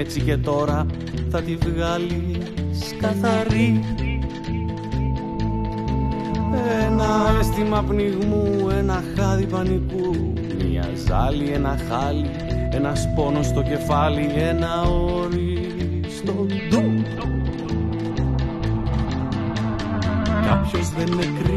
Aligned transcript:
Έτσι 0.00 0.20
και 0.20 0.36
τώρα 0.36 0.86
θα 1.30 1.42
τη 1.42 1.56
βγάλεις 1.56 2.96
καθαρή. 3.00 3.84
Ένα 6.86 7.38
αίσθημα 7.40 7.84
πνιγμού, 7.88 8.68
ένα 8.78 9.02
χάδι 9.16 9.46
πανικού 9.46 10.32
Μια 10.68 10.88
ζάλη, 11.06 11.50
ένα 11.52 11.78
χάλι, 11.88 12.30
ένα 12.70 12.92
πόνος 13.14 13.46
στο 13.46 13.62
κεφάλι 13.62 14.30
Ένα 14.36 14.82
όρι 14.82 15.70
στο 16.16 16.32
ντου. 16.32 16.82
Κάποιος 20.46 20.88
δεν 20.90 21.14
με 21.14 21.22
κρίνει 21.22 21.49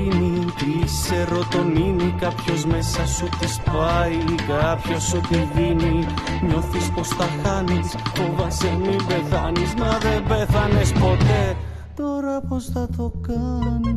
τη 0.82 0.90
σερωτονίνη 0.90 2.16
Κάποιος 2.20 2.66
μέσα 2.66 3.06
σου 3.06 3.30
τη 3.39 3.47
σπάει 3.47 4.36
Κάποιος 4.47 5.03
σου 5.03 5.22
τη 5.30 5.38
δίνει. 5.53 6.06
Νιώθεις 6.47 6.89
πως 6.89 7.08
τα 7.08 7.28
χάνεις 7.44 7.95
Φοβάσαι 8.16 8.78
μην 8.81 9.06
πεθάνεις. 9.08 9.73
Μα 9.73 9.97
δεν 9.97 10.23
πέθανες 10.28 10.92
ποτέ. 10.92 11.56
Τώρα 11.95 12.42
πως 12.42 12.66
θα 12.66 12.88
το 12.97 13.14
κάνεις; 13.28 13.92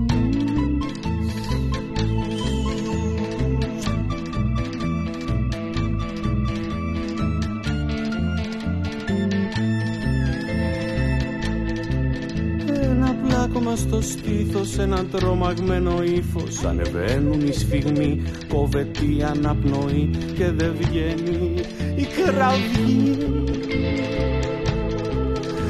Στο 13.86 14.00
στήθος 14.02 14.78
ένα 14.78 15.04
τρομαγμένο 15.04 16.02
ύφος. 16.02 16.64
Ανεβαίνουν 16.64 17.40
οι 17.40 17.52
σφιγμοί, 17.52 18.22
κόβεται 18.48 19.04
αναπνοή 19.34 20.10
Και 20.36 20.50
δεν 20.50 20.74
βγαίνει 20.78 21.54
η 21.96 22.06
κραυγή. 22.16 23.18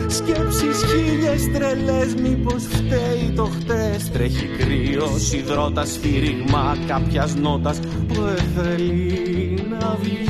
Σκέψεις 0.09 0.85
χίλιες 0.85 1.53
τρελές 1.53 2.15
μήπως 2.15 2.63
φταίει 2.63 3.33
το 3.37 3.45
χτες. 3.45 4.11
Τρέχει 4.11 4.47
κρύος 4.59 5.33
υδρότας 5.33 5.89
σφύριγμα 5.89 6.77
κάποιας 6.87 7.35
νότας 7.35 7.79
Που 8.09 8.15
θέλει 8.57 9.59
να 9.81 9.99
βγει 10.03 10.26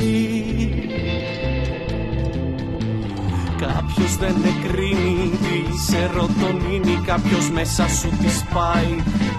Κάποιος 3.97 4.17
δεν 4.17 4.35
εκρίνει 4.53 5.29
τη 5.43 5.79
σερωτονίνη 5.87 7.01
Κάποιος 7.05 7.49
μέσα 7.49 7.87
σου 7.87 8.09
τη 8.21 8.29
σπάει 8.29 8.91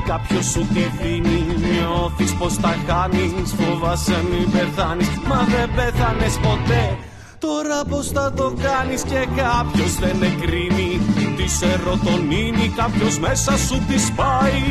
Κάποιος 0.07 0.47
σου 0.47 0.67
τη 0.75 0.85
δίνει 0.99 1.47
Νιώθεις 1.65 2.35
πως 2.35 2.57
τα 2.61 2.75
κάνεις 2.87 3.55
Φοβάσαι 3.59 4.25
μην 4.31 4.51
πεθάνεις 4.51 5.09
Μα 5.29 5.41
δεν 5.51 5.71
πέθανες 5.77 6.35
ποτέ. 6.47 6.99
Τώρα 7.39 7.85
πως 7.89 8.07
θα 8.09 8.33
το 8.33 8.55
κάνεις 8.63 9.03
και 9.03 9.29
κάποιος 9.37 9.95
δεν 10.03 10.23
εκρίνει 10.23 11.01
Τη 11.37 11.47
σερωτονίνη 11.49 12.73
κάποιος 12.77 13.19
μέσα 13.19 13.59
σου 13.59 13.79
τη 13.89 13.99
σπάει 13.99 14.63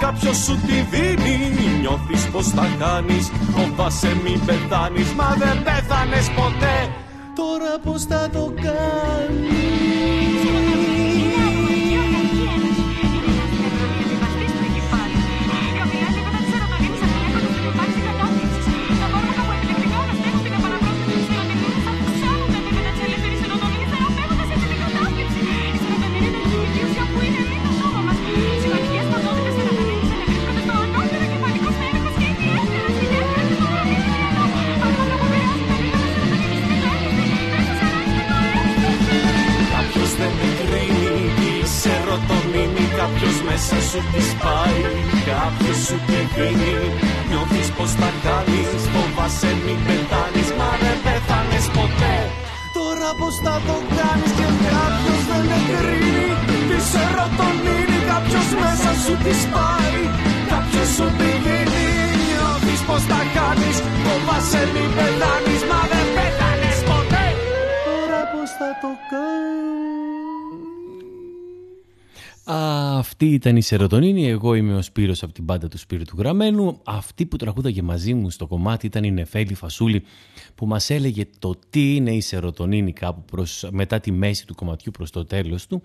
Κάποιος 0.00 0.36
σου 0.36 0.54
τη 0.66 0.76
δίνει 0.92 1.36
Νιώθεις 1.80 2.28
πως 2.32 2.50
τα 2.50 2.66
κάνεις 2.78 3.30
Φοβάσαι 3.54 4.16
μην 4.24 4.44
πεθάνεις 4.46 5.08
Μα 5.12 5.34
δεν 5.38 5.62
πέθανες 5.62 6.30
ποτέ 6.36 7.03
Τώρα 7.34 7.78
πως 7.84 8.04
θα 8.04 8.28
το 8.32 8.52
κάνεις; 8.62 9.83
Κάποιος 43.24 43.42
μέσα 43.50 43.78
σου 43.90 44.00
της 44.12 44.26
σπάει 44.32 44.80
Κάποιος 45.30 45.78
σου 45.86 45.96
τη 46.06 46.18
δίνει 46.34 46.76
Νιώθεις 47.28 47.68
πως 47.76 47.90
θα 48.00 48.10
κάνεις. 48.24 48.80
Φοβάσαι 48.92 49.50
μην 49.64 49.78
πεθάνεις 49.86 50.48
Μα 50.58 50.70
δεν 50.82 50.98
πέθανες 51.04 51.66
ποτέ. 51.76 52.16
Τώρα 52.76 53.10
πως 53.20 53.34
θα 53.44 53.54
το 53.68 53.76
κάνεις 53.96 54.32
Και 54.38 54.48
κάποιος 54.72 55.22
δεν 55.30 55.46
εγκρίνει. 55.58 56.28
Της 56.68 56.84
σερωτονίνη 56.92 57.98
Κάποιος 58.10 58.48
μέσα 58.62 58.92
σου 59.02 59.14
της 59.24 59.38
σπάει 59.44 59.98
Κάποιος 60.52 60.88
σου 60.96 61.06
τη 61.18 61.30
δίνει 61.44 61.88
Νιώθεις 62.28 62.80
πως 62.88 63.02
θα 63.10 63.20
κάνεις. 63.36 63.76
Φοβάσαι 64.04 64.62
μην 64.72 64.88
πεθάνεις 64.96 65.62
Μα 65.70 65.80
Αυτή 73.14 73.26
ήταν 73.26 73.56
η 73.56 73.62
Σερωτονίνη, 73.62 74.28
εγώ 74.28 74.54
είμαι 74.54 74.74
ο 74.74 74.82
Σπύρος 74.82 75.22
από 75.22 75.32
την 75.32 75.44
πάντα 75.44 75.68
του 75.68 75.78
Σπύρου 75.78 76.04
του 76.04 76.16
Γραμμένου. 76.18 76.80
Αυτή 76.84 77.26
που 77.26 77.36
τραγούδαγε 77.36 77.82
μαζί 77.82 78.14
μου 78.14 78.30
στο 78.30 78.46
κομμάτι 78.46 78.86
ήταν 78.86 79.04
η 79.04 79.10
Νεφέλη 79.10 79.54
Φασούλη 79.54 80.02
που 80.54 80.66
μας 80.66 80.90
έλεγε 80.90 81.26
το 81.38 81.54
τι 81.70 81.94
είναι 81.94 82.10
η 82.10 82.20
Σερωτονίνη 82.20 82.92
κάπου 82.92 83.24
προς, 83.24 83.68
μετά 83.70 84.00
τη 84.00 84.12
μέση 84.12 84.46
του 84.46 84.54
κομματιού 84.54 84.90
προς 84.90 85.10
το 85.10 85.24
τέλος 85.24 85.66
του. 85.66 85.82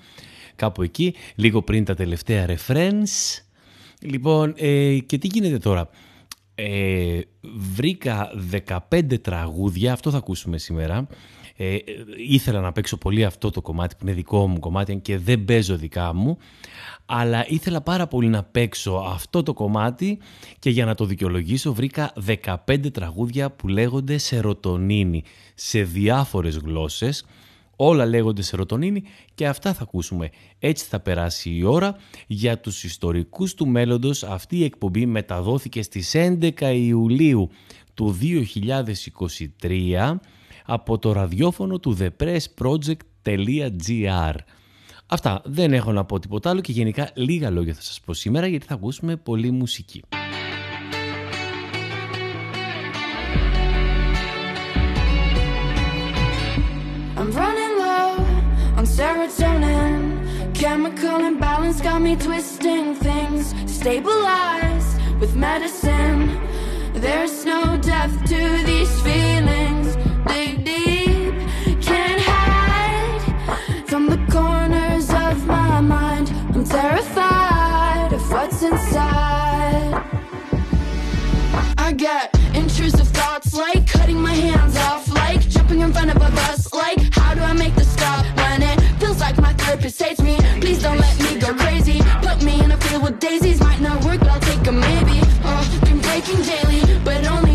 Κάπου 0.56 0.81
εκεί, 0.81 1.13
λίγο 1.35 1.62
πριν 1.62 1.85
τα 1.85 1.94
τελευταία 1.94 2.45
reference. 2.47 3.41
Λοιπόν, 4.01 4.53
ε, 4.57 4.97
και 5.06 5.17
τι 5.17 5.28
γίνεται 5.28 5.57
τώρα. 5.57 5.90
Ε, 6.56 7.19
βρήκα 7.75 8.31
15 8.90 9.22
τραγούδια, 9.22 9.94
αυτό 9.94 10.11
θα 10.11 10.17
ακούσουμε 10.17 10.57
σήμερα, 10.57 11.07
ε, 11.62 11.78
ήθελα 12.28 12.59
να 12.59 12.72
παίξω 12.72 12.97
πολύ 12.97 13.25
αυτό 13.25 13.50
το 13.50 13.62
κομμάτι 13.62 13.96
που 13.96 14.06
είναι 14.06 14.16
δικό 14.16 14.47
μου 14.47 14.59
κομμάτι 14.59 14.96
και 14.96 15.18
δεν 15.18 15.46
παίζω 15.46 15.75
δικά 15.75 16.14
μου 16.14 16.38
αλλά 17.06 17.46
ήθελα 17.47 17.81
πάρα 17.81 18.08
πολύ 18.08 18.28
να 18.28 18.44
παίξω 18.44 18.92
αυτό 18.92 19.44
το 19.44 19.53
κομμάτι 19.53 20.18
και 20.59 20.70
για 20.70 20.86
να 20.86 20.96
το 20.96 21.06
δικαιολογήσω 21.06 21.74
βρήκα 21.74 22.14
15 22.68 22.92
τραγούδια 22.92 23.52
που 23.52 23.68
λέγονται 23.68 24.18
σερωτονίνη 24.18 25.24
σε 25.56 25.81
διάφορες 25.84 26.58
γλώσσες 26.58 27.25
όλα 27.76 28.06
λέγονται 28.06 28.41
σερωτονίνη 28.41 29.03
και 29.36 29.47
αυτά 29.47 29.74
θα 29.74 29.84
ακούσουμε. 29.84 30.30
Έτσι 30.59 30.86
θα 30.86 31.00
περάσει 31.00 31.50
η 31.56 31.64
ώρα 31.64 31.96
για 32.28 32.59
τους 32.59 32.84
ιστορικούς 32.84 33.53
του 33.53 33.68
μέλλοντος. 33.68 34.23
Αυτή 34.23 34.58
η 34.58 34.64
εκπομπή 34.64 35.05
μεταδόθηκε 35.05 35.82
στις 35.82 36.12
11 36.16 36.52
Ιουλίου 36.76 37.50
του 37.94 38.17
2023 39.62 40.16
από 40.71 40.97
το 40.97 41.11
ραδιόφωνο 41.11 41.79
του 41.79 41.97
thepressproject.gr. 41.99 44.33
Αυτά, 45.05 45.41
δεν 45.45 45.73
έχω 45.73 45.91
να 45.91 46.05
πω 46.05 46.19
τίποτα 46.19 46.49
άλλο 46.49 46.61
και 46.61 46.71
γενικά 46.71 47.09
λίγα 47.13 47.49
λόγια 47.49 47.73
θα 47.73 47.81
σας 47.81 47.99
πω 48.05 48.13
σήμερα 48.13 48.47
γιατί 48.47 48.66
θα 48.66 48.73
ακούσουμε 48.73 49.16
πολύ 49.16 49.51
μουσική. 49.51 50.03
I'm 57.19 57.29
running 57.41 57.73
low 57.85 58.09
on 58.79 58.85
serotonin 58.95 60.01
Chemical 60.61 61.17
imbalance 61.31 61.79
got 61.87 61.99
me 62.07 62.13
twisting 62.25 62.87
things 63.07 63.43
Stabilize 63.77 64.89
with 65.19 65.31
medicine 65.47 66.21
There's 67.05 67.35
no 67.53 67.61
depth 67.91 68.17
to 68.33 68.41
these 68.69 68.93
feelings 69.05 69.87
get 81.94 82.36
intrusive 82.53 83.08
thoughts 83.08 83.53
like 83.53 83.88
cutting 83.88 84.22
my 84.22 84.34
hands 84.34 84.76
off, 84.78 85.12
like 85.14 85.41
jumping 85.41 85.82
in 85.82 85.91
front 85.91 86.09
of 86.09 86.18
a 86.18 86.32
bus, 86.32 86.72
like 86.74 87.00
how 87.14 87.34
do 87.34 87.41
I 87.41 87.53
make 87.53 87.76
the 87.76 87.84
stop 87.84 88.26
when 88.38 88.62
it 88.62 88.80
feels 89.00 89.20
like 89.20 89.38
my 89.38 89.53
therapist 89.53 90.02
hates 90.02 90.22
me? 90.22 90.38
Please 90.62 90.82
don't 90.82 90.97
let 90.97 91.20
me 91.20 91.40
go 91.40 91.53
crazy. 91.53 92.02
Put 92.22 92.44
me 92.44 92.62
in 92.64 92.72
a 92.72 92.78
field 92.78 93.03
with 93.03 93.20
daisies, 93.20 93.59
might 93.62 93.82
not 93.82 94.03
work, 94.06 94.20
but 94.20 94.30
I'll 94.30 94.40
take 94.40 94.68
a 94.68 94.72
maybe. 94.72 95.20
Oh, 95.44 95.80
been 95.84 96.00
breaking 96.00 96.41
daily, 96.44 96.82
but 97.03 97.26
only 97.28 97.48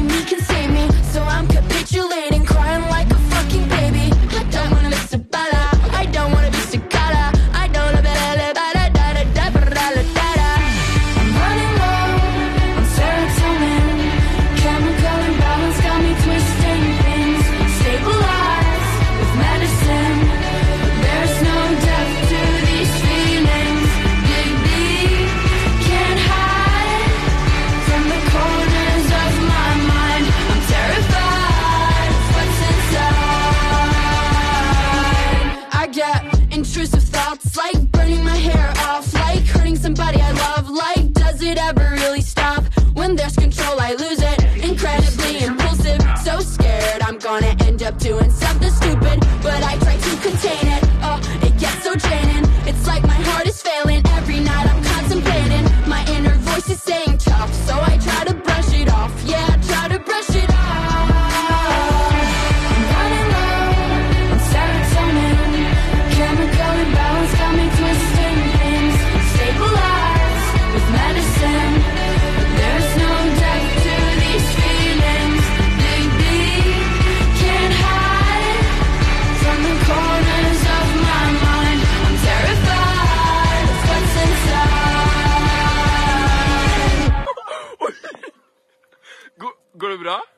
det 89.95 89.99
bra? 89.99 90.34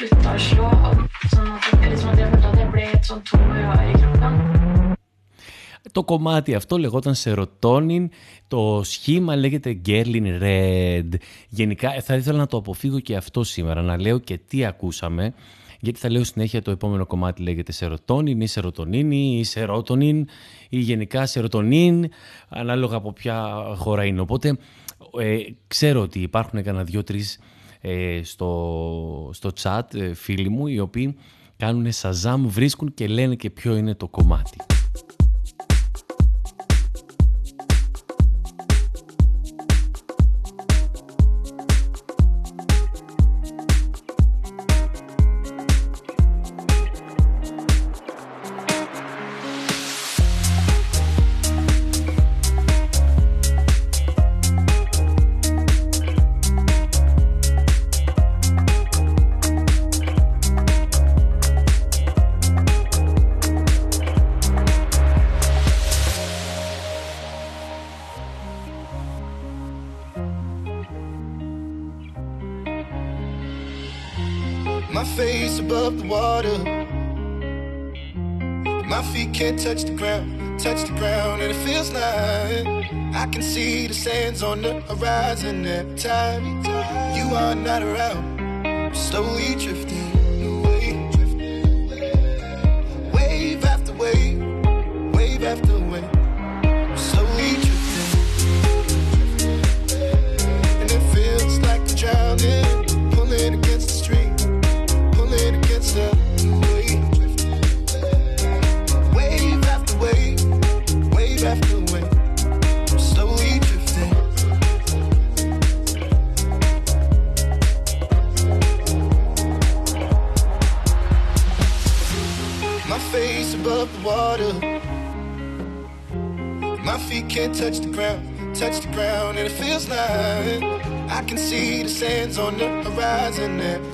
Hjärtat 0.00 0.34
mitt 0.34 0.38
slutar 0.38 0.38
slå. 0.38 0.70
Sånn 1.30 1.48
at 1.52 1.80
det, 1.80 1.90
liksom, 1.92 2.10
at 2.10 2.18
jeg 2.18 2.30
følte 2.32 2.48
at 2.48 2.58
jeg 2.58 2.70
ble 2.72 2.84
et 2.88 3.04
sånn 3.04 3.22
tom 3.24 3.52
rør 3.52 3.84
i 3.84 3.92
kroppen. 3.98 4.94
Το 5.92 6.04
κομμάτι 6.04 6.54
αυτό 6.54 6.78
λεγόταν 6.78 7.14
Serotonin, 7.14 8.08
το 8.48 8.80
σχήμα 8.84 9.36
λέγεται 9.36 9.80
Gerlin 9.86 10.40
Red. 10.42 11.14
Γενικά 11.48 11.94
ε, 11.94 12.00
θα 12.00 12.14
ήθελα 12.14 12.38
να 12.38 12.46
το 12.46 12.56
αποφύγω 12.56 13.00
και 13.00 13.16
αυτό 13.16 13.44
σήμερα, 13.44 13.82
να 13.82 14.00
λέω 14.00 14.18
και 14.18 14.38
τι 14.48 14.64
ακούσαμε, 14.64 15.34
γιατί 15.80 15.98
θα 15.98 16.10
λέω 16.10 16.24
συνέχεια 16.24 16.62
το 16.62 16.70
επόμενο 16.70 17.06
κομμάτι 17.06 17.42
λέγεται 17.42 17.72
Serotonin 17.80 18.36
ή 18.40 18.48
Serotonin 18.54 19.08
ή 19.10 19.44
Serotonin 19.54 20.22
ή 20.68 20.78
γενικά 20.78 21.28
Serotonin, 21.32 22.00
ανάλογα 22.48 22.96
από 22.96 23.12
ποια 23.12 23.62
χώρα 23.76 24.04
είναι. 24.04 24.20
Οπότε 24.20 24.58
ε, 25.18 25.36
ξέρω 25.66 26.00
ότι 26.00 26.18
υπάρχουν 26.20 26.62
κανένα 26.62 26.84
δυο-τρεις 26.84 27.34
ε, 27.34 27.38
στο, 28.22 29.30
στο 29.32 29.50
chat 29.62 29.94
ε, 29.94 30.14
φίλοι 30.14 30.48
μου 30.48 30.66
οι 30.66 30.78
οποίοι 30.78 31.16
κάνουν 31.56 31.92
σαζάμ, 31.92 32.48
βρίσκουν 32.48 32.94
και 32.94 33.06
λένε 33.06 33.34
και 33.34 33.50
ποιο 33.50 33.76
είναι 33.76 33.94
το 33.94 34.08
κομμάτι. 34.08 34.56
Above 75.70 75.98
the 76.00 76.08
water. 76.08 76.58
My 78.88 79.02
feet 79.12 79.32
can't 79.32 79.56
touch 79.56 79.84
the 79.84 79.94
ground, 79.94 80.58
touch 80.58 80.82
the 80.88 80.94
ground, 80.96 81.42
and 81.42 81.52
it 81.52 81.60
feels 81.64 81.92
like 81.92 82.66
I 83.14 83.28
can 83.30 83.40
see 83.40 83.86
the 83.86 83.94
sands 83.94 84.42
on 84.42 84.62
the 84.62 84.80
horizon 84.80 85.64
every 85.64 85.96
time 85.96 86.44
you 87.14 87.36
are 87.36 87.54
not 87.54 87.84
around. 87.84 88.40
I'm 88.66 88.94
slowly 88.94 89.54
drifting 89.54 90.09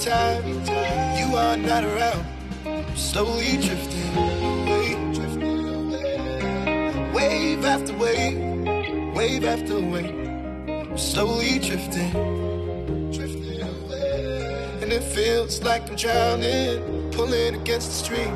time 0.07 0.45
you 1.19 1.37
are 1.37 1.57
not 1.57 1.83
around. 1.83 2.25
Slowly 2.95 3.57
drifting 3.57 4.17
away, 4.17 4.95
drifting 5.13 5.69
away. 5.75 7.11
Wave 7.13 7.65
after 7.65 7.93
wave, 7.95 8.39
wave 9.17 9.45
after 9.45 9.81
wave. 9.81 10.99
Slowly 10.99 11.59
drifting, 11.59 12.13
drifting 13.11 13.63
away. 13.63 14.79
And 14.81 14.93
it 14.93 15.03
feels 15.03 15.63
like 15.65 15.91
I'm 15.91 15.97
drowning, 15.97 17.11
pulling 17.11 17.57
against 17.57 17.89
the 17.89 17.97
stream, 18.05 18.33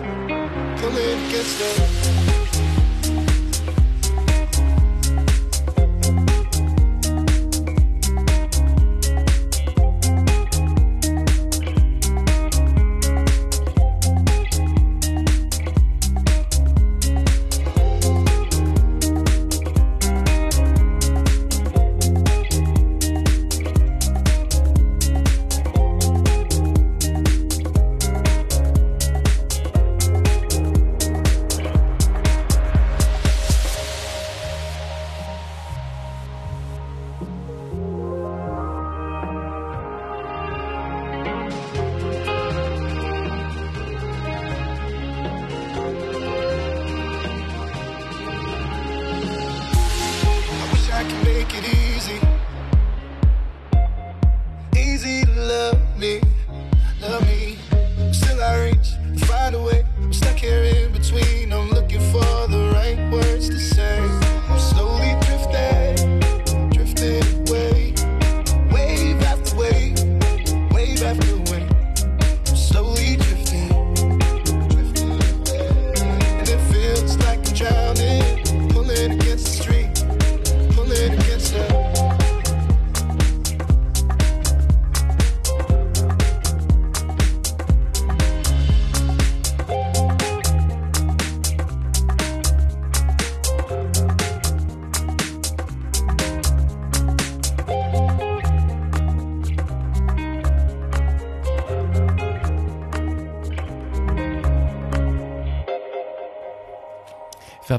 pulling 0.79 1.19
against 1.29 1.59
the 1.61 2.40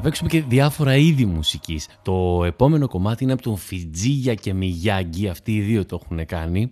παίξουμε 0.02 0.28
και 0.28 0.42
διάφορα 0.42 0.96
είδη 0.96 1.24
μουσικής. 1.24 1.88
Το 2.02 2.44
επόμενο 2.44 2.88
κομμάτι 2.88 3.24
είναι 3.24 3.32
από 3.32 3.42
τον 3.42 3.56
Φιτζίγια 3.56 4.34
και 4.34 4.54
Μιγιάγκη. 4.54 5.28
Αυτοί 5.28 5.54
οι 5.54 5.60
δύο 5.60 5.86
το 5.86 6.00
έχουν 6.02 6.26
κάνει. 6.26 6.70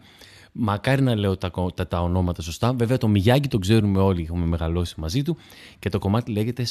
Μακάρι 0.53 1.03
να 1.03 1.15
λέω 1.15 1.37
τα, 1.37 1.51
τα, 1.75 1.87
τα 1.87 2.03
ονόματα 2.03 2.43
σωστά. 2.43 2.73
Βέβαια 2.73 2.99
το 2.99 3.09
Μιγιάγκη 3.09 3.49
το 3.49 3.59
ξέρουμε 3.59 4.01
όλοι, 4.01 4.23
έχουμε 4.23 4.47
μεγαλώσει 4.47 4.95
μαζί 4.99 5.23
του. 5.23 5.37
Και 5.79 5.89
το 5.89 5.99
κομμάτι 5.99 6.33
λέγεται 6.33 6.65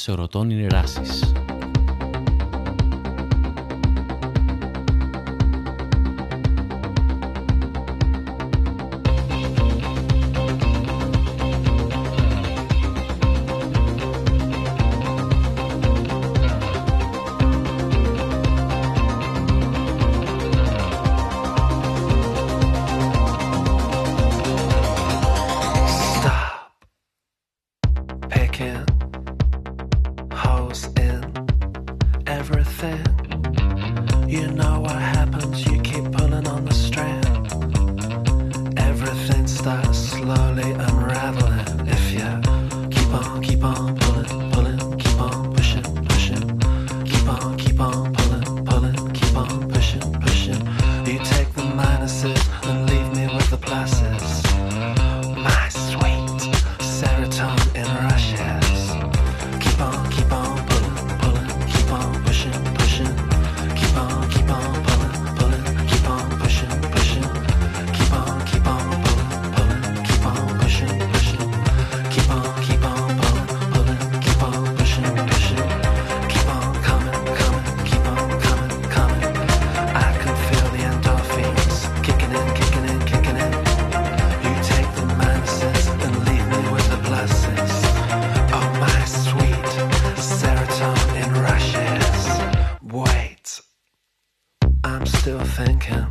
still 95.20 95.38
thinking. 95.38 96.06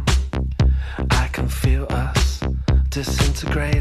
I 1.10 1.30
can 1.30 1.48
feel 1.48 1.88
us 1.89 2.42
disintegrate. 2.89 3.79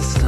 system. 0.00 0.27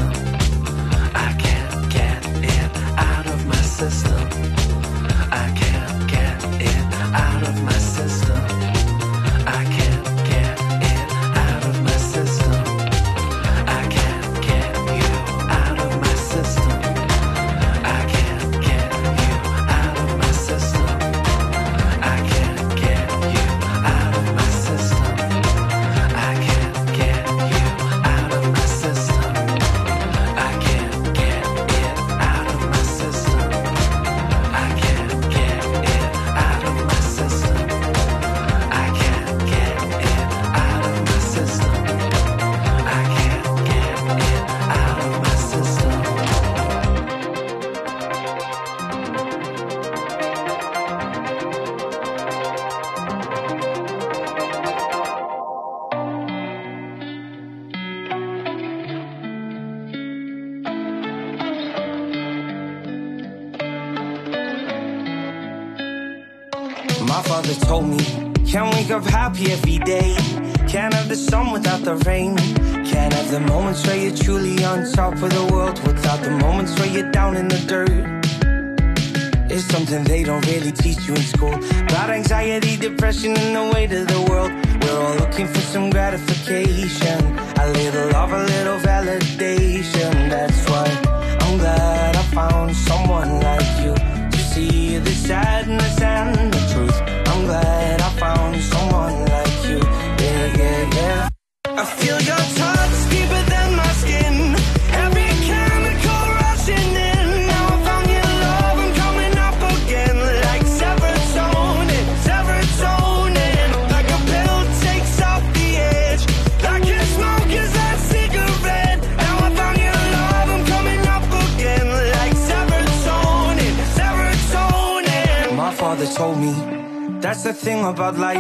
out 128.11 128.19
like 128.19 128.40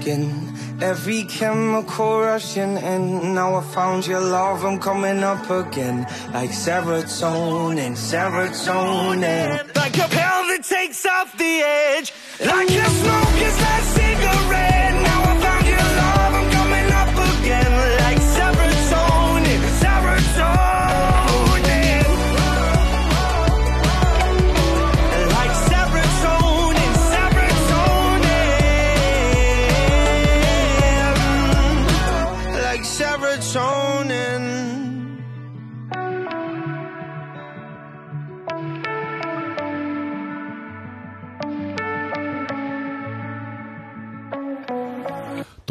skin. 0.00 0.54
Every 0.80 1.24
chemical 1.24 2.20
rushing 2.20 2.76
in. 2.76 3.34
Now 3.34 3.56
I 3.56 3.62
found 3.62 4.06
your 4.06 4.20
love, 4.20 4.64
I'm 4.64 4.78
coming 4.78 5.22
up 5.22 5.48
again. 5.50 6.06
Like 6.32 6.50
serotonin, 6.50 7.94
serotonin. 8.08 9.76
Like 9.76 9.96
a 9.98 10.08
pill 10.08 10.40
that 10.50 10.64
takes 10.64 11.04
off 11.06 11.36
the 11.36 11.62
edge. 11.62 12.12
Like 12.44 12.70
your 12.70 12.99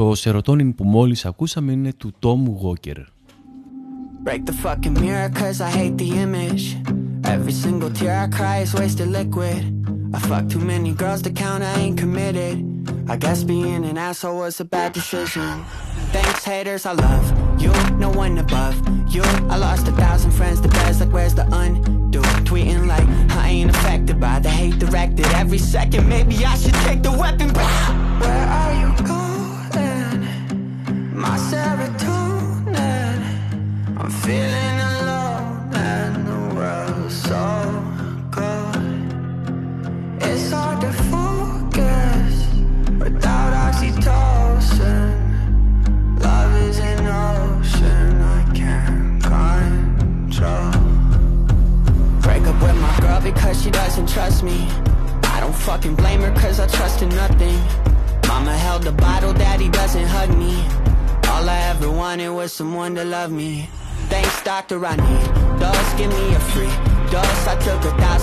Το 0.09 0.15
σερωτόνιν 0.15 0.75
που 0.75 0.83
μόλις 0.83 1.25
ακούσαμε 1.25 1.71
είναι 1.71 1.93
του 1.93 2.13
Tom 2.19 2.39
Walker. 2.63 2.97
Break 4.25 4.41
the 4.49 4.55
fucking 4.63 4.95
mirror 5.03 5.29
cause 5.39 5.61
I 5.67 5.69
hate 5.79 5.95
the 6.03 6.09
image. 6.25 6.63
Every 7.35 7.55
single 7.63 7.91
tear 7.97 8.15
I 8.25 8.27
cry 8.37 8.57
is 8.65 8.71
wasted 8.79 9.09
liquid. 9.19 9.61
I 10.15 10.19
fuck 10.29 10.43
too 10.53 10.63
many 10.71 10.91
girls 11.01 11.21
to 11.25 11.31
count, 11.43 11.61
I 11.71 11.73
ain't 11.83 11.97
committed. 12.03 12.55
I 13.13 13.15
guess 13.23 13.39
being 13.53 13.81
an 13.91 13.97
asshole 14.07 14.37
was 14.43 14.55
a 14.65 14.67
bad 14.75 14.89
decision. 14.99 15.51
Thanks, 16.15 16.43
haters, 16.51 16.83
I 16.91 16.93
love 17.07 17.25
you. 17.63 17.71
No 18.05 18.09
one 18.23 18.35
above 18.45 18.77
you. 19.13 19.23
I 19.53 19.55
lost 19.67 19.83
a 19.93 19.95
thousand 20.03 20.31
friends, 20.39 20.57
the 20.65 20.71
best, 20.79 20.97
like, 21.01 21.13
where's 21.15 21.35
the 21.39 21.45
undo? 21.61 22.21
Tweeting 22.49 22.85
like 22.93 23.07
I 23.41 23.45
ain't 23.55 23.69
affected 23.75 24.17
by 24.27 24.35
the 24.45 24.51
hate 24.59 24.77
directed 24.85 25.27
every 25.41 25.61
second. 25.75 26.03
Maybe 26.15 26.35
I 26.53 26.55
should 26.61 26.77
take 26.87 27.01
the 27.07 27.13
weapon 27.23 27.49
back. 27.59 27.89
Where 28.21 28.31
are 28.31 28.63
you 28.63 28.67
going? 28.67 28.68
My 31.19 31.37
serotonin. 31.37 33.19
I'm 33.97 34.09
feeling 34.09 34.79
alone 34.93 35.69
and 35.73 36.25
the 36.25 36.55
world's 36.55 37.13
so 37.13 37.83
good. 38.31 39.11
It's 40.21 40.49
hard 40.49 40.79
to 40.79 40.93
focus 41.11 42.47
without 43.03 43.51
oxytocin. 43.65 45.11
Love 46.23 46.55
is 46.69 46.79
an 46.79 47.05
ocean 47.05 48.21
I 48.21 48.41
can't 48.55 49.21
control. 49.21 50.71
Break 52.21 52.47
up 52.47 52.61
with 52.63 52.77
my 52.79 52.97
girl 53.01 53.19
because 53.19 53.61
she 53.61 53.69
doesn't 53.69 54.07
trust 54.07 54.41
me. 54.43 54.69
I 55.23 55.41
don't 55.41 55.53
fucking 55.53 55.95
blame 55.95 56.21
her 56.21 56.31
cause 56.39 56.61
I 56.61 56.67
trust 56.67 57.01
in 57.01 57.09
nothing. 57.09 57.59
Mama 58.25 58.55
held 58.55 58.83
the 58.83 58.93
bottle, 58.93 59.33
daddy 59.33 59.67
doesn't 59.67 60.05
hug 60.05 60.29
me. 60.37 60.78
All 61.31 61.47
I 61.47 61.59
ever 61.71 61.89
wanted 61.91 62.29
was 62.29 62.51
someone 62.51 62.95
to 62.95 63.05
love 63.05 63.31
me. 63.31 63.69
Thanks, 64.09 64.43
doctor, 64.43 64.83
I 64.85 64.95
need 64.95 65.59
dose. 65.59 65.93
Give 65.97 66.09
me 66.09 66.35
a 66.35 66.39
free 66.51 66.75
dose. 67.11 67.47
I 67.47 67.55
took 67.63 67.81
a 67.85 67.91
thousand 67.97 68.18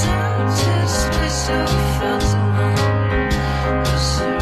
Just 0.00 1.10
be 1.10 1.28
so 1.28 1.66
felt 1.98 2.22
alone. 2.22 4.37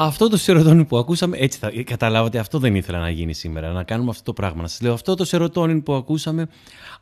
Αυτό 0.00 0.28
το 0.28 0.36
σερωτόνιν 0.36 0.86
που 0.86 0.98
ακούσαμε, 0.98 1.36
έτσι 1.36 1.58
θα 1.58 1.70
καταλάβατε, 1.84 2.38
αυτό 2.38 2.58
δεν 2.58 2.74
ήθελα 2.74 2.98
να 2.98 3.10
γίνει 3.10 3.32
σήμερα, 3.34 3.72
να 3.72 3.82
κάνουμε 3.82 4.10
αυτό 4.10 4.22
το 4.22 4.32
πράγμα. 4.32 4.62
Να 4.62 4.68
σας 4.68 4.80
λέω 4.80 4.92
αυτό 4.92 5.14
το 5.14 5.24
σερωτόνιν 5.24 5.82
που 5.82 5.92
ακούσαμε, 5.92 6.48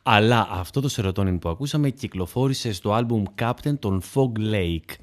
αλλά 0.02 0.48
αυτό 0.50 0.80
το 0.80 0.88
σερωτόνιν 0.88 1.38
που 1.38 1.48
ακούσαμε 1.48 1.90
κυκλοφόρησε 1.90 2.72
στο 2.72 2.92
άλμπουμ 2.92 3.22
Captain 3.40 3.78
των 3.78 4.02
Fog 4.14 4.38
Lake. 4.38 4.94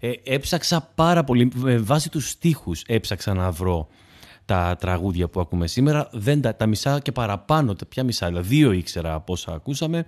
Ε, 0.00 0.10
έψαξα 0.24 0.92
πάρα 0.94 1.24
πολύ, 1.24 1.52
με 1.54 1.78
βάση 1.78 2.10
τους 2.10 2.30
στίχους 2.30 2.82
έψαξα 2.86 3.34
να 3.34 3.50
βρω 3.50 3.88
τα 4.44 4.76
τραγούδια 4.80 5.28
που 5.28 5.40
ακούμε 5.40 5.66
σήμερα. 5.66 6.08
Δεν 6.12 6.40
τα, 6.40 6.56
τα 6.56 6.66
μισά 6.66 7.00
και 7.00 7.12
παραπάνω, 7.12 7.74
τα 7.74 7.86
ποια 7.86 8.04
μισά, 8.04 8.26
δηλαδή 8.26 8.48
δύο 8.48 8.72
ήξερα 8.72 9.14
από 9.14 9.32
όσα 9.32 9.52
ακούσαμε 9.52 10.06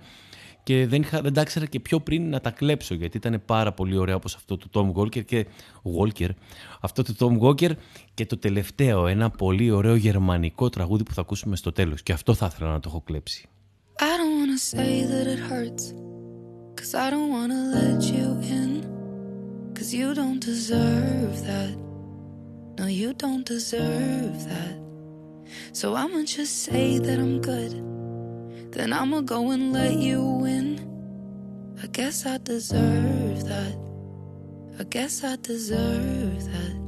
και 0.63 0.87
δεν, 0.87 1.01
είχα, 1.01 1.21
δεν 1.21 1.33
τα 1.33 1.41
ήξερα 1.41 1.65
και 1.65 1.79
πιο 1.79 1.99
πριν 1.99 2.29
να 2.29 2.41
τα 2.41 2.51
κλέψω 2.51 2.93
γιατί 2.93 3.17
ήταν 3.17 3.41
πάρα 3.45 3.71
πολύ 3.73 3.97
ωραία 3.97 4.15
όπως 4.15 4.35
αυτό 4.35 4.57
του 4.57 4.69
Tom 4.73 4.91
Walker 4.93 5.25
και 5.25 5.45
Walker, 5.83 6.29
αυτό 6.81 7.03
του 7.03 7.15
Tom 7.19 7.39
Walker 7.39 7.71
και 8.13 8.25
το 8.25 8.37
τελευταίο, 8.37 9.07
ένα 9.07 9.29
πολύ 9.29 9.71
ωραίο 9.71 9.95
γερμανικό 9.95 10.69
τραγούδι 10.69 11.03
που 11.03 11.13
θα 11.13 11.21
ακούσουμε 11.21 11.55
στο 11.55 11.71
τέλος. 11.71 12.03
Και 12.03 12.13
αυτό 12.13 12.33
θα 12.33 12.45
ήθελα 12.53 12.71
να 12.71 12.79
το 12.79 12.89
έχω 12.89 13.01
κλέψει. 13.01 13.47
I 14.01 14.17
don't 14.19 14.35
wanna 14.39 14.59
say 14.73 14.93
that 15.11 15.27
it 15.33 15.41
hurts 15.49 15.85
Cause 16.79 16.95
I 16.95 17.09
don't 17.09 17.29
wanna 17.29 17.61
let 17.75 18.01
you 18.03 18.39
in. 18.57 18.71
Cause 19.75 19.93
you 19.93 20.13
don't 20.13 20.39
deserve 20.39 21.45
that. 21.45 21.75
No, 22.77 22.87
you 22.87 23.13
don't 23.13 23.45
deserve 23.45 24.45
that. 24.45 24.79
So 25.73 25.95
I'ma 25.95 26.23
just 26.23 26.63
say 26.63 26.97
that 26.99 27.19
I'm 27.19 27.41
good 27.41 27.88
then 28.71 28.93
I'ma 28.93 29.21
go 29.21 29.51
and 29.51 29.73
let 29.73 29.93
you 29.93 30.21
win. 30.21 30.85
I 31.81 31.87
guess 31.87 32.25
I 32.25 32.37
deserve 32.37 33.45
that. 33.45 33.75
I 34.79 34.83
guess 34.83 35.23
I 35.23 35.35
deserve 35.37 36.43
that. 36.51 36.79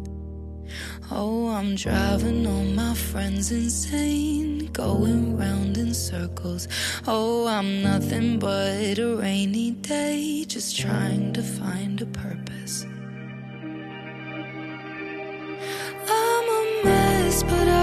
Oh, 1.11 1.49
I'm 1.49 1.75
driving 1.75 2.47
all 2.47 2.63
my 2.63 2.93
friends 2.93 3.51
insane, 3.51 4.67
going 4.71 5.37
round 5.37 5.77
in 5.77 5.93
circles. 5.93 6.67
Oh, 7.07 7.47
I'm 7.47 7.81
nothing 7.81 8.39
but 8.39 8.97
a 8.97 9.15
rainy 9.17 9.71
day, 9.71 10.45
just 10.47 10.77
trying 10.77 11.33
to 11.33 11.43
find 11.43 12.01
a 12.01 12.05
purpose. 12.05 12.85
I'm 16.07 16.45
a 16.59 16.81
mess, 16.85 17.43
but 17.43 17.67
I 17.67 17.80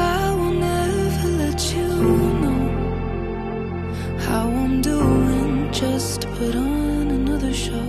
just 5.78 6.22
put 6.32 6.56
on 6.56 7.08
another 7.08 7.54
show. 7.54 7.88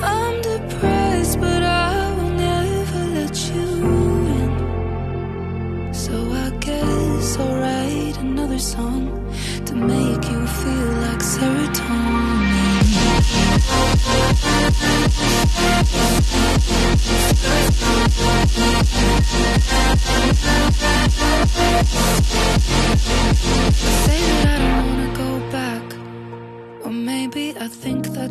I'm 0.00 0.40
depressed, 0.40 1.38
but 1.38 1.62
I 1.62 2.10
will 2.16 2.30
never 2.30 3.04
let 3.18 3.36
you 3.50 3.66
in. 4.40 5.92
So 5.92 6.14
I 6.32 6.48
guess 6.60 7.36
I'll 7.38 7.56
write 7.60 8.16
another 8.20 8.58
song 8.58 9.02
to 9.66 9.74
make 9.74 10.24
you 10.30 10.46
feel 10.46 10.92
like 11.04 11.20
serotonin. 11.32 12.30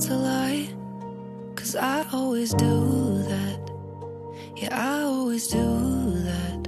A 0.10 0.16
lie. 0.16 0.70
Cause 1.56 1.76
I 1.76 2.06
always 2.12 2.54
do 2.54 3.24
that. 3.24 3.60
Yeah, 4.56 4.76
I 4.76 5.04
always 5.04 5.48
do 5.48 6.12
that. 6.24 6.68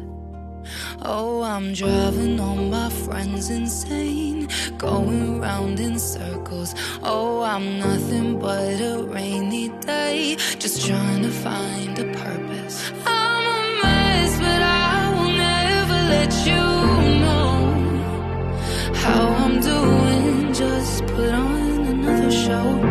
Oh, 1.04 1.42
I'm 1.42 1.74
driving 1.74 2.40
all 2.40 2.56
my 2.56 2.90
friends 2.90 3.50
insane. 3.50 4.48
Going 4.78 5.42
round 5.42 5.80
in 5.80 5.98
circles. 5.98 6.76
Oh, 7.02 7.42
I'm 7.42 7.80
nothing 7.80 8.40
but 8.40 8.80
a 8.80 9.04
rainy 9.04 9.70
day. 9.80 10.38
Just 10.60 10.86
trying 10.86 11.24
to 11.24 11.30
find 11.30 11.98
a 11.98 12.06
purpose. 12.14 12.92
I'm 13.06 13.46
a 13.58 13.84
mess, 13.84 14.38
but 14.38 14.62
I 14.62 15.12
will 15.16 15.34
never 15.50 16.00
let 16.16 16.32
you 16.46 16.64
know 17.24 17.54
how 18.94 19.28
I'm 19.44 19.60
doing. 19.60 20.54
Just 20.54 21.06
put 21.08 21.34
on 21.34 21.86
another 21.88 22.32
show. 22.32 22.91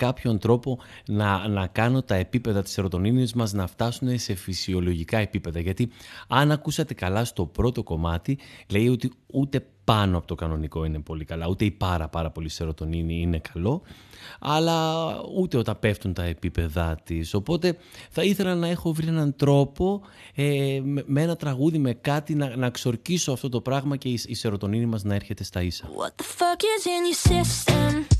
κάποιον 0.00 0.38
τρόπο 0.38 0.78
να, 1.06 1.48
να 1.48 1.66
κάνω 1.66 2.02
τα 2.02 2.14
επίπεδα 2.14 2.62
της 2.62 2.72
σερωτονίνης 2.72 3.32
μας 3.32 3.52
να 3.52 3.66
φτάσουν 3.66 4.18
σε 4.18 4.34
φυσιολογικά 4.34 5.18
επίπεδα. 5.18 5.60
Γιατί 5.60 5.90
αν 6.28 6.50
ακούσατε 6.50 6.94
καλά 6.94 7.24
στο 7.24 7.46
πρώτο 7.46 7.82
κομμάτι, 7.82 8.38
λέει 8.68 8.88
ότι 8.88 9.12
ούτε 9.26 9.66
πάνω 9.84 10.18
από 10.18 10.26
το 10.26 10.34
κανονικό 10.34 10.84
είναι 10.84 11.00
πολύ 11.00 11.24
καλά, 11.24 11.46
ούτε 11.48 11.64
η 11.64 11.70
πάρα 11.70 12.08
πάρα 12.08 12.30
πολύ 12.30 12.48
σερωτονίνη 12.48 13.20
είναι 13.20 13.40
καλό, 13.52 13.82
αλλά 14.40 15.06
ούτε 15.36 15.56
όταν 15.56 15.78
πέφτουν 15.78 16.12
τα 16.12 16.22
επίπεδά 16.22 16.96
της. 17.04 17.34
Οπότε 17.34 17.76
θα 18.10 18.22
ήθελα 18.22 18.54
να 18.54 18.68
έχω 18.68 18.92
βρει 18.92 19.06
έναν 19.06 19.36
τρόπο 19.36 20.00
ε, 20.34 20.80
με, 20.84 21.22
ένα 21.22 21.36
τραγούδι, 21.36 21.78
με 21.78 21.92
κάτι 21.92 22.34
να, 22.34 22.56
να 22.56 22.70
ξορκίσω 22.70 23.32
αυτό 23.32 23.48
το 23.48 23.60
πράγμα 23.60 23.96
και 23.96 24.08
η, 24.08 24.20
η 24.26 24.34
σερωτονίνη 24.34 24.86
μας 24.86 25.02
να 25.02 25.14
έρχεται 25.14 25.44
στα 25.44 25.62
ίσα. 25.62 25.84
What 25.88 26.20
the 26.20 26.26
fuck 26.38 26.60
is 26.76 26.84
in 26.86 27.02
your 27.10 27.44
system? 27.44 28.19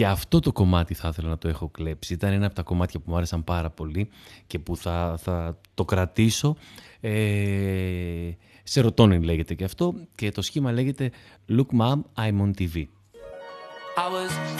Και 0.00 0.06
αυτό 0.06 0.40
το 0.40 0.52
κομμάτι 0.52 0.94
θα 0.94 1.08
ήθελα 1.08 1.28
να 1.28 1.38
το 1.38 1.48
έχω 1.48 1.68
κλέψει. 1.68 2.12
Ήταν 2.12 2.32
ένα 2.32 2.46
από 2.46 2.54
τα 2.54 2.62
κομμάτια 2.62 3.00
που 3.00 3.10
μου 3.10 3.16
άρεσαν 3.16 3.44
πάρα 3.44 3.70
πολύ 3.70 4.08
και 4.46 4.58
που 4.58 4.76
θα, 4.76 5.16
θα 5.22 5.58
το 5.74 5.84
κρατήσω. 5.84 6.56
Ε, 7.00 8.30
Serotonin 8.72 9.22
λέγεται 9.22 9.54
και 9.54 9.64
αυτό 9.64 9.94
και 10.14 10.30
το 10.30 10.42
σχήμα 10.42 10.72
λέγεται 10.72 11.10
Look 11.48 11.80
Mom, 11.80 12.00
I'm 12.16 12.40
on 12.40 12.50
TV. 12.58 12.86
I 13.96 14.08
was 14.12 14.59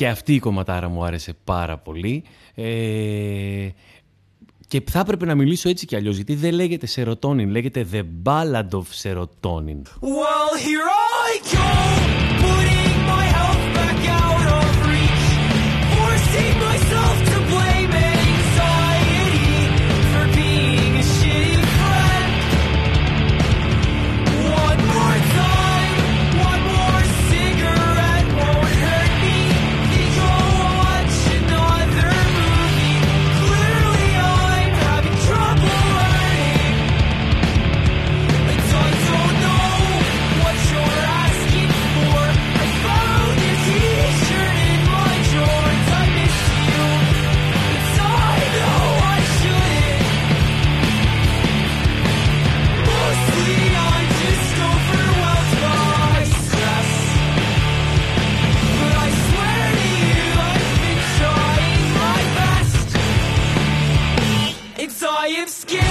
Και 0.00 0.08
αυτή 0.08 0.34
η 0.34 0.38
κομματάρα 0.38 0.88
μου 0.88 1.04
άρεσε 1.04 1.36
πάρα 1.44 1.78
πολύ. 1.78 2.22
Ε, 2.54 3.68
και 4.70 4.82
θα 4.90 4.98
έπρεπε 4.98 5.24
να 5.24 5.34
μιλήσω 5.34 5.68
έτσι 5.68 5.86
κι 5.86 5.96
αλλιώς, 5.96 6.16
γιατί 6.16 6.34
δεν 6.34 6.52
λέγεται 6.52 6.86
Serotonin, 6.94 7.46
λέγεται 7.46 7.86
The 7.92 8.02
Ballad 8.22 8.68
of 8.70 8.84
Serotonin. 9.02 9.82
Well, 10.00 10.52
here 10.64 10.88
I 11.26 11.54
go. 11.54 12.09
of 65.38 65.48
skin. 65.48 65.89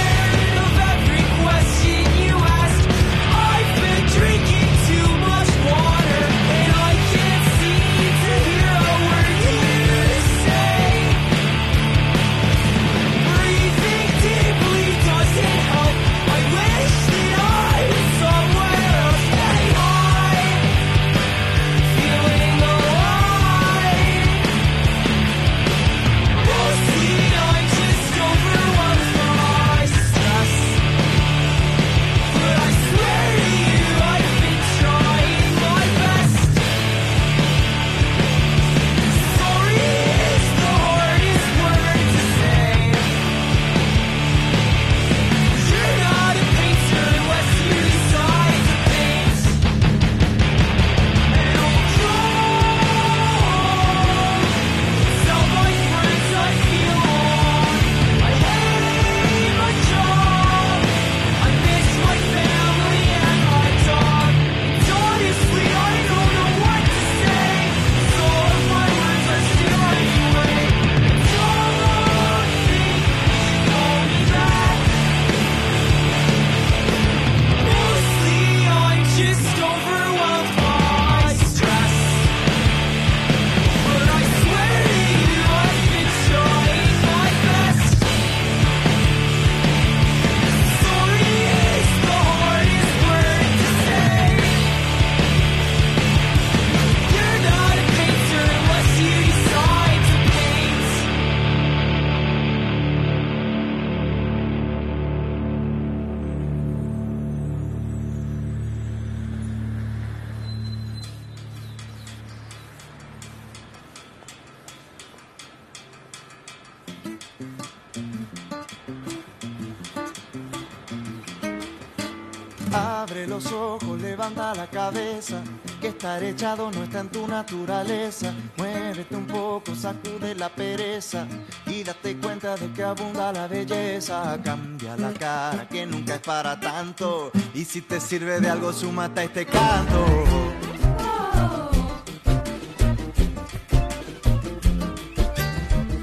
Abre 122.72 123.26
los 123.26 123.46
ojos, 123.50 124.00
levanta 124.00 124.54
la 124.54 124.68
cabeza, 124.68 125.42
que 125.80 125.88
estar 125.88 126.22
echado 126.22 126.70
no 126.70 126.84
está 126.84 127.00
en 127.00 127.08
tu 127.08 127.26
naturaleza. 127.26 128.32
Muévete 128.56 129.16
un 129.16 129.26
poco, 129.26 129.74
sacude 129.74 130.36
la 130.36 130.48
pereza 130.48 131.26
y 131.66 131.82
date 131.82 132.16
cuenta 132.18 132.56
de 132.56 132.70
que 132.72 132.82
abunda 132.84 133.32
la 133.32 133.48
belleza. 133.48 134.38
Cambia 134.44 134.96
la 134.96 135.12
cara, 135.12 135.68
que 135.68 135.84
nunca 135.84 136.14
es 136.14 136.20
para 136.20 136.60
tanto. 136.60 137.32
Y 137.54 137.64
si 137.64 137.82
te 137.82 138.00
sirve 138.00 138.40
de 138.40 138.48
algo, 138.48 138.72
sumata 138.72 139.24
este 139.24 139.46
canto. 139.46 140.06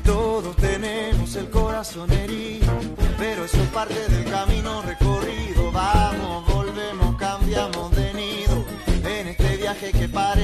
Todos 0.03 0.55
tenemos 0.57 1.33
el 1.35 1.49
corazón 1.49 2.11
herido, 2.11 2.73
pero 3.17 3.45
eso 3.45 3.57
es 3.57 3.69
parte 3.69 3.95
del 4.09 4.16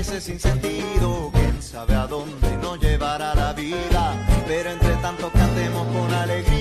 que 0.03 0.09
parece 0.09 0.21
sin 0.21 0.39
sentido, 0.39 1.31
quién 1.33 1.61
sabe 1.61 1.95
a 1.95 2.07
dónde 2.07 2.57
nos 2.57 2.79
llevará 2.79 3.33
la 3.35 3.53
vida. 3.53 4.15
Pero 4.47 4.71
entre 4.71 4.95
tanto 4.95 5.31
cantemos 5.31 5.87
con 5.87 6.13
alegría. 6.13 6.52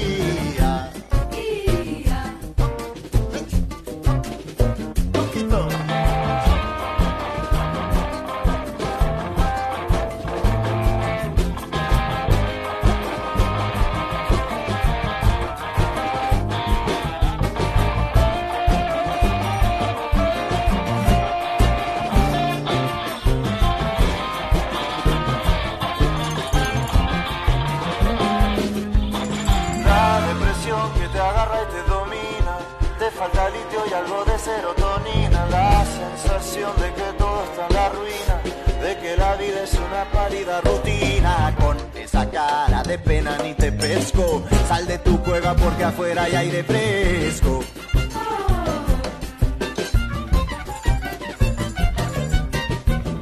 Es 39.62 39.74
una 39.74 40.04
pálida 40.10 40.60
rutina, 40.60 41.54
con 41.60 41.76
esa 41.94 42.28
cara 42.28 42.82
de 42.82 42.98
pena 42.98 43.38
ni 43.42 43.54
te 43.54 43.70
pesco, 43.70 44.42
sal 44.66 44.86
de 44.86 44.98
tu 44.98 45.20
cueva 45.22 45.54
porque 45.54 45.84
afuera 45.84 46.24
hay 46.24 46.34
aire 46.34 46.64
fresco. 46.64 47.60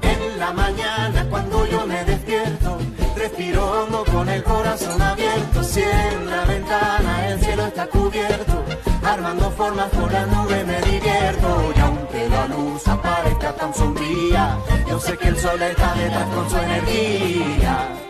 En 0.02 0.38
la 0.38 0.52
mañana 0.52 1.26
cuando 1.28 1.66
yo 1.66 1.86
me 1.86 2.04
despierto, 2.04 2.78
respiro 3.16 3.82
hondo 3.82 4.04
con 4.06 4.28
el 4.28 4.42
corazón 4.42 5.00
abierto. 5.02 5.62
Si 5.62 5.82
en 5.82 6.30
la 6.30 6.44
ventana 6.46 7.28
el 7.28 7.40
cielo 7.40 7.66
está 7.66 7.86
cubierto, 7.86 8.64
armando 9.10 9.50
formas 9.50 9.90
con 9.90 10.12
la 10.12 10.26
nube 10.26 10.64
me 10.64 10.80
divierto. 10.82 11.72
Y 11.76 11.80
aunque 11.80 12.28
la 12.28 12.46
luz 12.46 12.86
aparezca 12.86 13.52
tan 13.54 13.74
sombría, 13.74 14.58
yo 14.88 15.00
sé 15.00 15.16
que 15.18 15.28
el 15.28 15.38
sol 15.38 15.60
está 15.62 15.94
detrás 15.94 16.28
con 16.28 16.50
su 16.50 16.56
energía. 16.56 18.09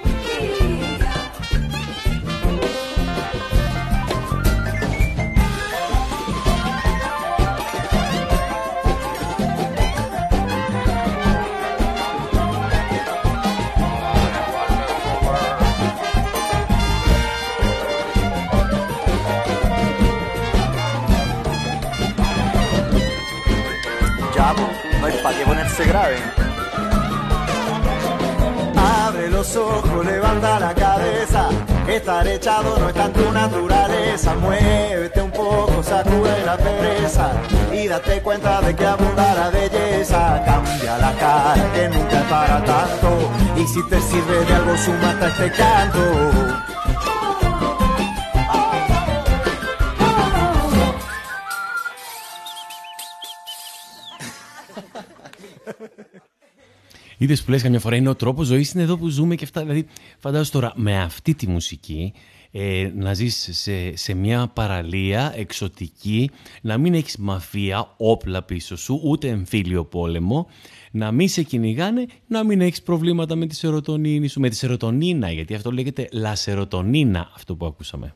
Grave. 25.86 26.16
Abre 28.76 29.30
los 29.30 29.56
ojos, 29.56 30.04
levanta 30.04 30.60
la 30.60 30.74
cabeza. 30.74 31.48
Estar 31.88 32.26
echado 32.28 32.78
no 32.78 32.88
está 32.88 33.06
en 33.06 33.12
tu 33.12 33.32
naturaleza. 33.32 34.34
Muévete 34.34 35.22
un 35.22 35.30
poco, 35.30 35.82
sacude 35.82 36.44
la 36.44 36.56
pereza. 36.56 37.32
Y 37.72 37.88
date 37.88 38.20
cuenta 38.22 38.60
de 38.60 38.74
que 38.74 38.86
abunda 38.86 39.34
la 39.34 39.50
belleza. 39.50 40.42
Cambia 40.44 40.98
la 40.98 41.12
cara, 41.14 41.72
que 41.74 41.88
nunca 41.88 42.20
es 42.20 42.24
para 42.24 42.64
tanto. 42.64 43.30
Y 43.56 43.66
si 43.66 43.82
te 43.88 44.00
sirve 44.00 44.44
de 44.44 44.54
algo, 44.54 44.76
suma 44.76 45.10
hasta 45.10 45.28
este 45.28 45.50
canto. 45.52 46.69
Είδες 57.22 57.42
που 57.42 57.50
λες 57.50 57.62
καμιά 57.62 57.80
φορά 57.80 57.96
είναι 57.96 58.08
ο 58.08 58.14
τρόπος 58.14 58.46
ζωής, 58.46 58.72
είναι 58.72 58.82
εδώ 58.82 58.96
που 58.96 59.08
ζούμε 59.08 59.34
και 59.34 59.44
αυτά. 59.44 59.60
Δηλαδή, 59.60 59.86
φαντάζομαι 60.18 60.48
τώρα 60.52 60.72
με 60.76 61.00
αυτή 61.00 61.34
τη 61.34 61.48
μουσική 61.48 62.12
ε, 62.50 62.90
να 62.94 63.14
ζεις 63.14 63.48
σε, 63.50 63.96
σε 63.96 64.14
μια 64.14 64.50
παραλία 64.54 65.32
εξωτική, 65.36 66.30
να 66.62 66.78
μην 66.78 66.94
έχεις 66.94 67.16
μαφία, 67.16 67.94
όπλα 67.96 68.42
πίσω 68.42 68.76
σου, 68.76 69.00
ούτε 69.04 69.28
εμφύλιο 69.28 69.84
πόλεμο, 69.84 70.46
να 70.90 71.12
μην 71.12 71.28
σε 71.28 71.42
κυνηγάνε, 71.42 72.06
να 72.26 72.44
μην 72.44 72.60
έχεις 72.60 72.82
προβλήματα 72.82 73.36
με 73.36 73.46
τη 73.46 73.54
σερωτονίνη 73.54 74.28
σου, 74.28 74.40
με 74.40 74.48
τη 74.48 74.56
σερωτονίνα, 74.56 75.30
γιατί 75.30 75.54
αυτό 75.54 75.70
λέγεται 75.72 76.08
λασερωτονίνα 76.12 77.30
αυτό 77.34 77.56
που 77.56 77.66
ακούσαμε. 77.66 78.14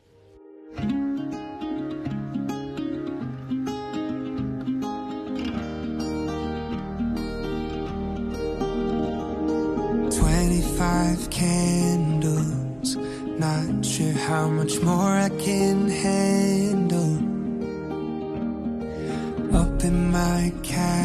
Twenty-five 10.75 11.29
candles, 11.29 12.97
not 13.39 13.85
sure 13.85 14.11
how 14.11 14.49
much 14.49 14.81
more 14.81 15.11
I 15.11 15.29
can 15.29 15.87
handle. 15.87 17.15
Up 19.55 19.83
in 19.85 20.11
my 20.11 20.51
castle, 20.63 21.04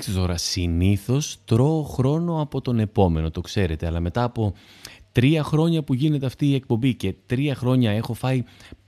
Κοιτάξτε 0.00 0.20
τώρα, 0.20 0.36
συνήθως 0.36 1.38
τρώω 1.44 1.82
χρόνο 1.82 2.40
από 2.40 2.60
τον 2.60 2.78
επόμενο, 2.78 3.30
το 3.30 3.40
ξέρετε, 3.40 3.86
αλλά 3.86 4.00
μετά 4.00 4.22
από 4.22 4.54
τρία 5.12 5.42
χρόνια 5.42 5.82
που 5.82 5.94
γίνεται 5.94 6.26
αυτή 6.26 6.46
η 6.46 6.54
εκπομπή 6.54 6.94
και 6.94 7.14
τρία 7.26 7.54
χρόνια 7.54 7.90
έχω 7.90 8.14
φάει 8.14 8.44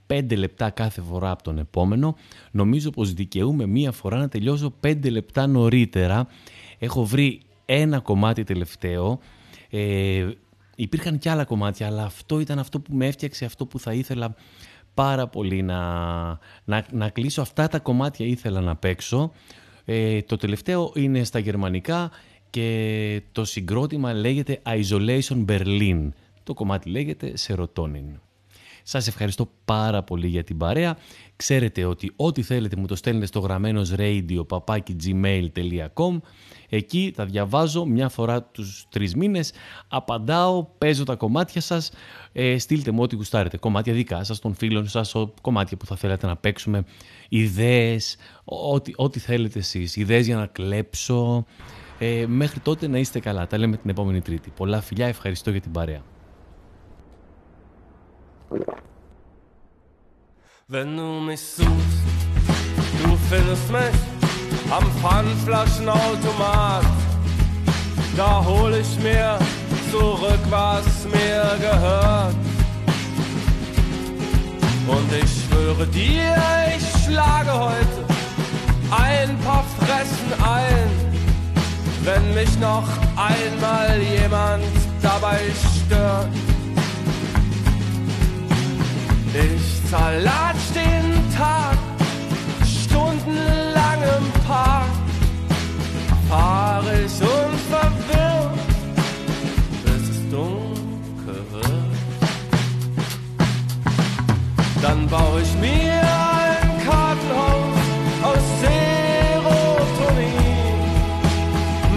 πέντε 0.06 0.34
λεπτά 0.34 0.70
κάθε 0.70 1.00
φορά 1.00 1.30
από 1.30 1.42
τον 1.42 1.58
επόμενο, 1.58 2.16
νομίζω 2.50 2.90
πως 2.90 3.12
δικαιούμαι 3.12 3.66
μία 3.66 3.92
φορά 3.92 4.18
να 4.18 4.28
τελειώσω 4.28 4.70
πέντε 4.80 5.10
λεπτά 5.10 5.46
νωρίτερα. 5.46 6.26
Έχω 6.78 7.04
βρει 7.04 7.40
ένα 7.64 8.00
κομμάτι 8.00 8.44
τελευταίο, 8.44 9.18
ε, 9.70 10.28
υπήρχαν 10.76 11.18
και 11.18 11.30
άλλα 11.30 11.44
κομμάτια, 11.44 11.86
αλλά 11.86 12.04
αυτό 12.04 12.40
ήταν 12.40 12.58
αυτό 12.58 12.80
που 12.80 12.94
με 12.94 13.06
έφτιαξε, 13.06 13.44
αυτό 13.44 13.66
που 13.66 13.78
θα 13.78 13.92
ήθελα 13.92 14.34
πάρα 14.94 15.26
πολύ 15.26 15.62
να, 15.62 15.80
να, 16.64 16.86
να 16.92 17.08
κλείσω. 17.08 17.40
Αυτά 17.42 17.68
τα 17.68 17.78
κομμάτια 17.78 18.26
ήθελα 18.26 18.60
να 18.60 18.76
παίξω. 18.76 19.32
Ε, 19.84 20.22
το 20.22 20.36
τελευταίο 20.36 20.92
είναι 20.94 21.24
στα 21.24 21.38
γερμανικά 21.38 22.10
και 22.50 23.22
το 23.32 23.44
συγκρότημα 23.44 24.12
λέγεται 24.12 24.62
Isolation 24.66 25.44
Berlin. 25.48 26.08
Το 26.42 26.54
κομμάτι 26.54 26.90
λέγεται 26.90 27.34
Serotonin. 27.46 28.20
Σας 28.82 29.06
ευχαριστώ 29.06 29.48
πάρα 29.64 30.02
πολύ 30.02 30.26
για 30.26 30.44
την 30.44 30.56
παρέα. 30.56 30.98
Ξέρετε 31.36 31.84
ότι 31.84 32.12
ό,τι 32.16 32.42
θέλετε 32.42 32.76
μου 32.76 32.86
το 32.86 32.96
στέλνετε 32.96 33.26
στο 33.26 33.38
γραμμένος 33.38 33.92
radio 33.96 34.46
papakigmail.com 34.48 36.20
Εκεί 36.74 37.12
τα 37.16 37.24
διαβάζω 37.24 37.84
μια 37.84 38.08
φορά 38.08 38.42
τους 38.42 38.86
τρεις 38.88 39.14
μήνες, 39.14 39.52
απαντάω, 39.88 40.64
παίζω 40.78 41.04
τα 41.04 41.14
κομμάτια 41.14 41.60
σας, 41.60 41.90
ε, 42.32 42.58
στείλτε 42.58 42.90
μου 42.90 43.02
ό,τι 43.02 43.16
γουστάρετε. 43.16 43.56
Κομμάτια 43.56 43.92
δικά 43.92 44.24
σας, 44.24 44.38
των 44.38 44.54
φίλων 44.54 44.88
σας, 44.88 45.14
ο- 45.14 45.34
κομμάτια 45.40 45.76
που 45.76 45.86
θα 45.86 45.96
θέλατε 45.96 46.26
να 46.26 46.36
παίξουμε, 46.36 46.84
ιδέες, 47.28 48.16
ό,τι, 48.44 48.92
ό,τι 48.96 49.18
θέλετε 49.18 49.58
εσείς, 49.58 49.96
ιδέες 49.96 50.26
για 50.26 50.36
να 50.36 50.46
κλέψω. 50.46 51.44
Ε, 51.98 52.24
μέχρι 52.26 52.60
τότε 52.60 52.86
να 52.88 52.98
είστε 52.98 53.20
καλά. 53.20 53.46
Τα 53.46 53.58
λέμε 53.58 53.76
την 53.76 53.90
επόμενη 53.90 54.20
Τρίτη. 54.20 54.50
Πολλά 54.56 54.80
φιλιά, 54.80 55.06
ευχαριστώ 55.06 55.50
για 55.50 55.60
την 55.60 55.72
παρέα. 55.72 56.02
Wenn 60.72 60.96
du 60.96 61.08
mich 61.28 61.42
suchst, 61.56 62.00
du 62.98 63.10
findest 63.28 63.68
mich 63.76 64.21
am 64.70 64.84
Pfandflaschenautomat. 65.00 66.84
Da 68.16 68.44
hol 68.44 68.74
ich 68.74 68.98
mir 69.02 69.38
zurück, 69.90 70.40
was 70.50 70.84
mir 71.12 71.58
gehört. 71.60 72.34
Und 74.86 75.12
ich 75.12 75.30
schwöre 75.44 75.86
dir, 75.86 76.36
ich 76.76 77.04
schlage 77.04 77.52
heute 77.52 78.04
ein 78.90 79.38
paar 79.38 79.64
Fressen 79.78 80.32
ein, 80.44 80.90
wenn 82.04 82.34
mich 82.34 82.58
noch 82.58 82.88
einmal 83.16 84.00
jemand 84.00 84.64
dabei 85.00 85.40
stört. 85.84 86.28
Ich 89.34 89.90
zerlatsch 89.90 90.72
den 90.74 91.34
Tag 91.34 91.78
stundenlang 92.66 94.02
im 94.02 94.41
Park, 94.52 94.92
fahr 96.28 96.84
ich 97.02 97.16
unverwirrt, 97.22 98.58
bis 99.82 100.04
es 100.14 100.20
dunkel 100.30 101.40
wird. 101.52 101.96
Dann 104.82 105.00
baue 105.08 105.40
ich 105.40 105.54
mir 105.54 106.02
ein 106.02 106.70
Kartenhaus 106.86 107.78
aus 108.28 108.44
Serotonin 108.60 109.70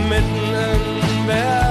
mitten 0.07 0.43
in 0.71 1.27
Berlin. 1.27 1.64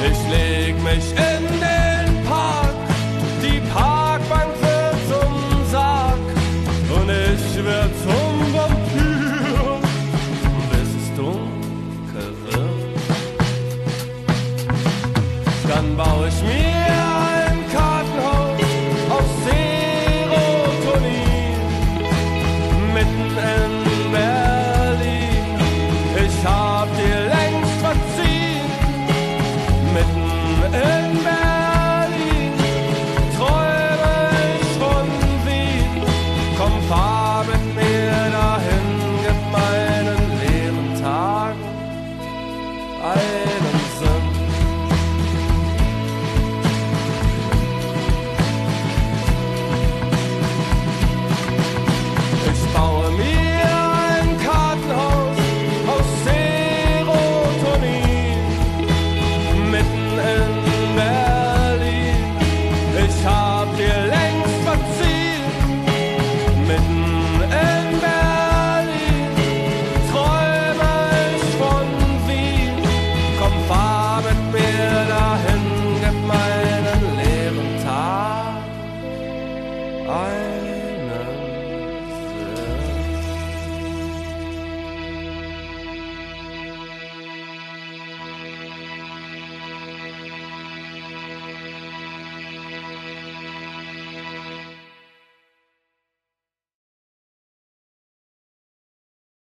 Ich 0.00 0.30
leg 0.30 0.80
mich 0.82 1.10
in 1.10 1.27